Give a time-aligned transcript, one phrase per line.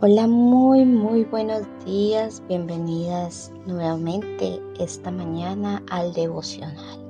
[0.00, 2.40] Hola, muy, muy buenos días.
[2.46, 7.00] Bienvenidas nuevamente esta mañana al devocional.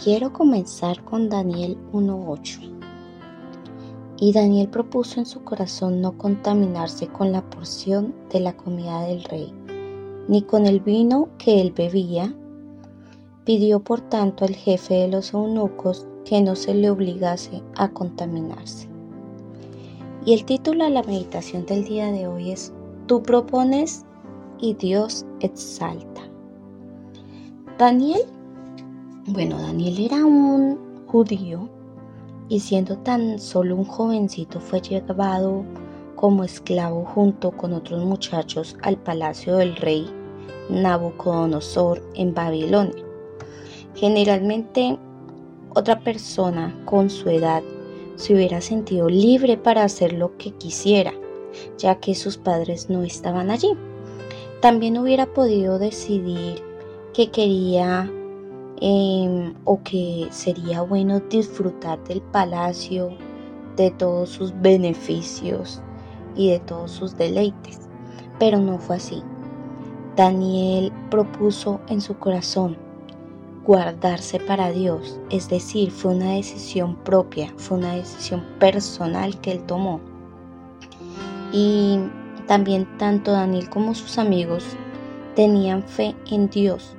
[0.00, 2.60] Quiero comenzar con Daniel 1.8.
[4.20, 9.24] Y Daniel propuso en su corazón no contaminarse con la porción de la comida del
[9.24, 9.52] rey,
[10.28, 12.32] ni con el vino que él bebía.
[13.44, 18.93] Pidió por tanto al jefe de los eunucos que no se le obligase a contaminarse.
[20.26, 22.72] Y el título de la meditación del día de hoy es
[23.06, 24.06] Tú propones
[24.58, 26.22] y Dios exalta.
[27.76, 28.22] Daniel,
[29.26, 31.68] bueno, Daniel era un judío
[32.48, 35.62] y siendo tan solo un jovencito fue llevado
[36.16, 40.06] como esclavo junto con otros muchachos al palacio del rey
[40.70, 43.04] Nabucodonosor en Babilonia.
[43.94, 44.98] Generalmente
[45.74, 47.62] otra persona con su edad
[48.16, 51.12] se hubiera sentido libre para hacer lo que quisiera,
[51.78, 53.70] ya que sus padres no estaban allí.
[54.60, 56.62] También hubiera podido decidir
[57.12, 58.10] que quería
[58.80, 63.10] em, o que sería bueno disfrutar del palacio,
[63.76, 65.80] de todos sus beneficios
[66.36, 67.80] y de todos sus deleites.
[68.38, 69.22] Pero no fue así.
[70.16, 72.83] Daniel propuso en su corazón
[73.64, 79.62] guardarse para Dios, es decir, fue una decisión propia, fue una decisión personal que él
[79.64, 80.00] tomó.
[81.52, 81.98] Y
[82.46, 84.64] también tanto Daniel como sus amigos
[85.34, 86.94] tenían fe en Dios,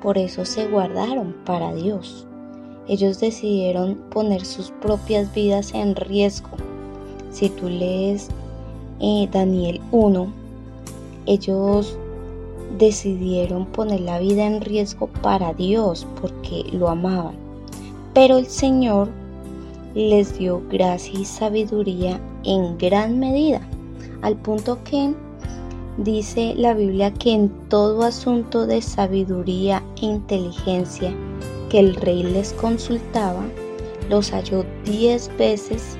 [0.00, 2.26] por eso se guardaron para Dios.
[2.88, 6.50] Ellos decidieron poner sus propias vidas en riesgo.
[7.30, 8.28] Si tú lees
[9.00, 10.32] eh, Daniel 1,
[11.26, 11.98] ellos
[12.78, 17.34] decidieron poner la vida en riesgo para Dios porque lo amaban.
[18.14, 19.08] Pero el Señor
[19.94, 23.60] les dio gracia y sabiduría en gran medida,
[24.22, 25.14] al punto que
[25.98, 31.14] dice la Biblia que en todo asunto de sabiduría e inteligencia
[31.70, 33.44] que el rey les consultaba,
[34.10, 35.96] los halló diez veces,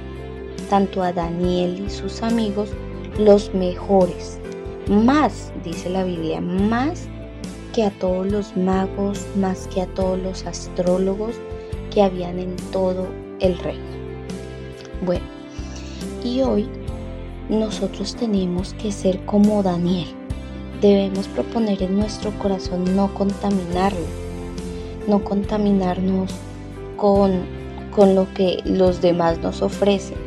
[0.68, 2.70] tanto a Daniel y sus amigos,
[3.18, 4.38] los mejores
[4.88, 7.08] más, dice la Biblia, más
[7.74, 11.36] que a todos los magos, más que a todos los astrólogos
[11.92, 13.06] que habían en todo
[13.40, 13.84] el reino.
[15.04, 15.24] Bueno,
[16.24, 16.68] y hoy
[17.48, 20.08] nosotros tenemos que ser como Daniel.
[20.80, 24.06] Debemos proponer en nuestro corazón no contaminarlo,
[25.06, 26.32] no contaminarnos
[26.96, 27.44] con,
[27.94, 30.18] con lo que los demás nos ofrecen.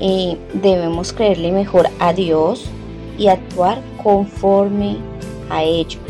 [0.00, 2.70] Eh, debemos creerle mejor a Dios,
[3.20, 4.96] y actuar conforme
[5.50, 6.00] a ello.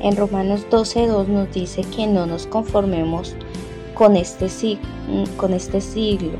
[0.00, 3.34] En Romanos 12.2 nos dice que no nos conformemos
[3.94, 4.48] con este,
[5.36, 6.38] con este siglo,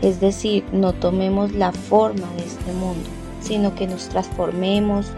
[0.00, 3.08] es decir, no tomemos la forma de este mundo,
[3.42, 5.08] sino que nos transformemos,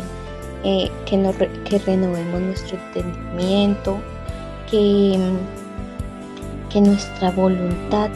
[0.64, 3.98] eh, que renovemos nuestro entendimiento,
[4.68, 5.16] que,
[6.72, 8.10] que nuestra voluntad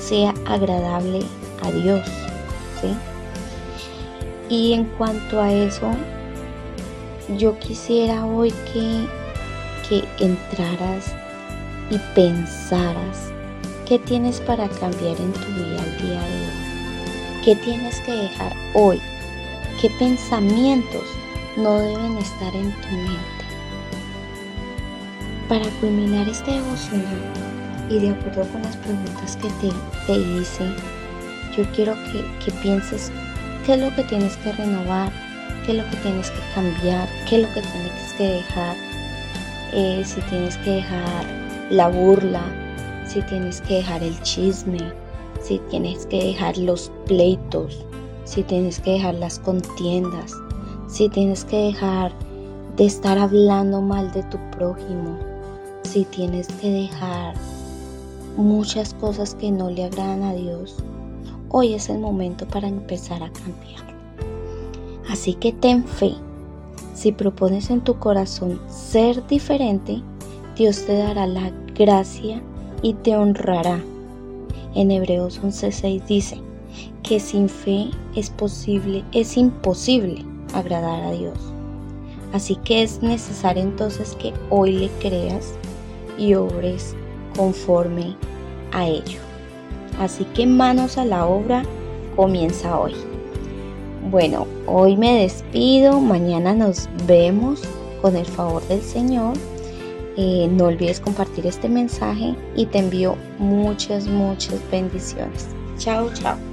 [0.00, 1.20] sea agradable
[1.62, 2.04] a Dios.
[2.80, 3.11] ¿sí?
[4.52, 5.90] Y en cuanto a eso,
[7.38, 9.06] yo quisiera hoy que,
[9.88, 11.14] que entraras
[11.88, 13.32] y pensaras
[13.88, 17.42] qué tienes para cambiar en tu vida al día de hoy.
[17.42, 19.00] ¿Qué tienes que dejar hoy?
[19.80, 21.04] ¿Qué pensamientos
[21.56, 23.44] no deben estar en tu mente?
[25.48, 27.22] Para culminar este devocional
[27.88, 29.72] y de acuerdo con las preguntas que te,
[30.06, 30.74] te hice,
[31.56, 33.10] yo quiero que, que pienses
[33.64, 35.10] qué es lo que tienes que renovar,
[35.64, 38.76] qué es lo que tienes que cambiar, qué es lo que tienes que dejar,
[39.72, 41.24] eh, si tienes que dejar
[41.70, 42.42] la burla,
[43.06, 44.92] si tienes que dejar el chisme,
[45.40, 47.84] si tienes que dejar los pleitos,
[48.24, 50.34] si tienes que dejar las contiendas,
[50.88, 52.12] si tienes que dejar
[52.76, 55.18] de estar hablando mal de tu prójimo,
[55.84, 57.34] si tienes que dejar
[58.36, 60.76] muchas cosas que no le agradan a Dios,
[61.52, 63.82] hoy es el momento para empezar a cambiar.
[65.08, 66.14] Así que ten fe.
[66.94, 70.02] Si propones en tu corazón ser diferente,
[70.56, 72.42] Dios te dará la gracia
[72.80, 73.80] y te honrará.
[74.74, 76.38] En Hebreos 11:6 dice
[77.02, 81.38] que sin fe es posible, es imposible agradar a Dios.
[82.32, 85.52] Así que es necesario entonces que hoy le creas
[86.16, 86.96] y obres
[87.36, 88.16] conforme
[88.72, 89.31] a ello.
[89.98, 91.62] Así que manos a la obra,
[92.16, 92.94] comienza hoy.
[94.10, 97.62] Bueno, hoy me despido, mañana nos vemos
[98.00, 99.34] con el favor del Señor.
[100.16, 105.48] Eh, no olvides compartir este mensaje y te envío muchas, muchas bendiciones.
[105.78, 106.51] Chao, chao.